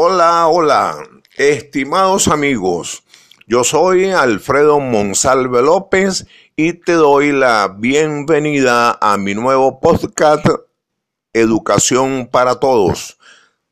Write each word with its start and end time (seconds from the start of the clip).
Hola, 0.00 0.46
hola, 0.46 0.96
estimados 1.36 2.28
amigos. 2.28 3.02
Yo 3.48 3.64
soy 3.64 4.12
Alfredo 4.12 4.78
Monsalve 4.78 5.60
López 5.60 6.24
y 6.54 6.74
te 6.74 6.92
doy 6.92 7.32
la 7.32 7.74
bienvenida 7.76 8.96
a 9.00 9.16
mi 9.16 9.34
nuevo 9.34 9.80
podcast 9.80 10.46
Educación 11.32 12.28
para 12.30 12.60
Todos. 12.60 13.18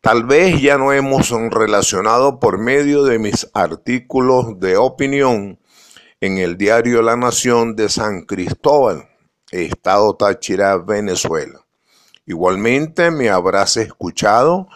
Tal 0.01 0.25
vez 0.25 0.61
ya 0.61 0.79
no 0.79 0.93
hemos 0.93 1.31
relacionado 1.31 2.41
por 2.41 2.59
medio 2.59 3.05
de 3.05 3.21
mis 3.21 3.49
artículos 3.55 4.59
de 4.59 4.77
opinión 4.77 5.61
en 6.21 6.39
el 6.39 6.57
diario 6.57 7.03
La 7.03 7.17
Nación 7.17 7.77
de 7.77 7.89
San 7.89 8.23
Cristóbal, 8.23 9.09
Estado 9.53 10.17
Táchira, 10.17 10.77
Venezuela. 10.79 11.61
Igualmente 12.27 13.13
me 13.13 13.31
habrás 13.31 13.77
escuchado 13.77 14.67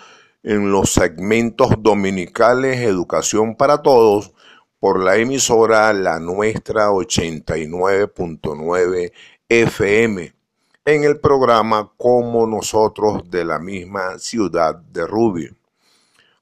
en 0.43 0.73
los 0.73 0.93
segmentos 0.93 1.71
dominicales 1.79 2.79
Educación 2.79 3.55
para 3.57 3.83
Todos 3.83 4.33
por 4.79 5.03
la 5.03 5.17
emisora 5.17 5.93
La 5.93 6.19
Nuestra 6.19 6.89
89.9 6.89 9.13
FM 9.49 10.35
en 10.87 11.05
el 11.05 11.21
programa 11.21 11.93
Como 11.97 12.47
nosotros 12.47 13.31
de 13.31 13.45
la 13.45 13.59
misma 13.59 14.19
ciudad 14.19 14.77
de 14.77 15.07
Rubio. 15.07 15.55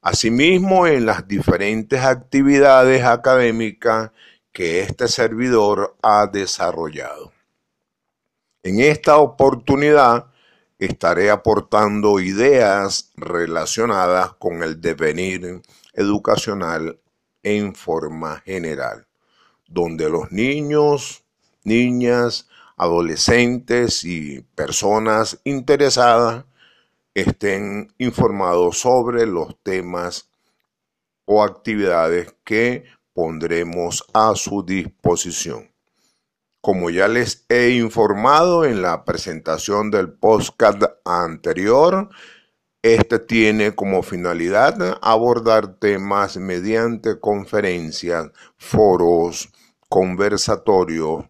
Asimismo, 0.00 0.86
en 0.86 1.04
las 1.04 1.26
diferentes 1.26 2.00
actividades 2.00 3.02
académicas 3.04 4.12
que 4.52 4.80
este 4.80 5.08
servidor 5.08 5.96
ha 6.02 6.28
desarrollado. 6.28 7.32
En 8.62 8.78
esta 8.80 9.18
oportunidad, 9.18 10.26
estaré 10.78 11.30
aportando 11.30 12.20
ideas 12.20 13.10
relacionadas 13.16 14.32
con 14.34 14.62
el 14.62 14.80
devenir 14.80 15.62
educacional 15.92 17.00
en 17.42 17.74
forma 17.74 18.40
general, 18.40 19.06
donde 19.66 20.08
los 20.08 20.30
niños, 20.30 21.24
niñas, 21.64 22.48
adolescentes 22.76 24.04
y 24.04 24.40
personas 24.54 25.40
interesadas 25.44 26.44
estén 27.14 27.92
informados 27.98 28.78
sobre 28.78 29.26
los 29.26 29.56
temas 29.62 30.30
o 31.24 31.42
actividades 31.42 32.34
que 32.44 32.84
pondremos 33.12 34.04
a 34.12 34.34
su 34.36 34.62
disposición. 34.62 35.68
Como 36.68 36.90
ya 36.90 37.08
les 37.08 37.46
he 37.48 37.70
informado 37.70 38.66
en 38.66 38.82
la 38.82 39.06
presentación 39.06 39.90
del 39.90 40.12
podcast 40.12 40.82
anterior, 41.02 42.10
este 42.82 43.18
tiene 43.18 43.74
como 43.74 44.02
finalidad 44.02 44.98
abordar 45.00 45.76
temas 45.78 46.36
mediante 46.36 47.20
conferencias, 47.20 48.32
foros, 48.58 49.48
conversatorios, 49.88 51.24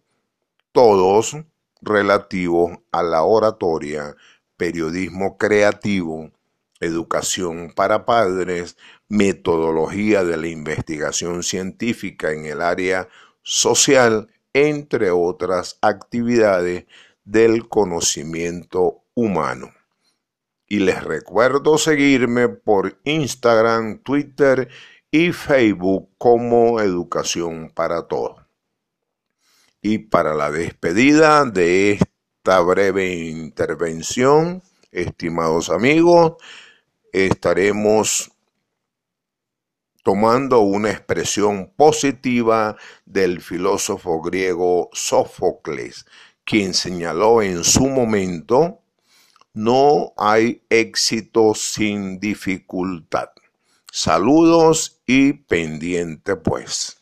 todos 0.73 1.37
relativos 1.81 2.77
a 2.91 3.01
la 3.01 3.23
oratoria, 3.23 4.17
periodismo 4.57 5.37
creativo, 5.37 6.31
educación 6.81 7.71
para 7.73 8.05
padres, 8.05 8.75
metodología 9.07 10.25
de 10.25 10.35
la 10.35 10.47
investigación 10.49 11.43
científica 11.43 12.33
en 12.33 12.45
el 12.45 12.61
área 12.61 13.07
social 13.41 14.27
entre 14.53 15.11
otras 15.11 15.77
actividades 15.81 16.85
del 17.23 17.67
conocimiento 17.67 19.03
humano. 19.13 19.71
Y 20.67 20.79
les 20.79 21.03
recuerdo 21.03 21.77
seguirme 21.77 22.47
por 22.47 22.99
Instagram, 23.03 23.99
Twitter 23.99 24.69
y 25.11 25.31
Facebook 25.31 26.09
como 26.17 26.79
Educación 26.79 27.71
para 27.73 28.07
Todos. 28.07 28.41
Y 29.81 29.99
para 29.99 30.33
la 30.33 30.51
despedida 30.51 31.45
de 31.45 31.93
esta 31.93 32.59
breve 32.59 33.15
intervención, 33.15 34.61
estimados 34.91 35.69
amigos, 35.69 36.33
estaremos 37.11 38.31
tomando 40.03 40.61
una 40.61 40.91
expresión 40.91 41.71
positiva 41.75 42.75
del 43.05 43.41
filósofo 43.41 44.21
griego 44.21 44.89
Sófocles, 44.93 46.05
quien 46.43 46.73
señaló 46.73 47.41
en 47.41 47.63
su 47.63 47.87
momento, 47.87 48.81
no 49.53 50.13
hay 50.17 50.63
éxito 50.69 51.53
sin 51.53 52.19
dificultad. 52.19 53.29
Saludos 53.91 55.01
y 55.05 55.33
pendiente 55.33 56.35
pues. 56.35 56.98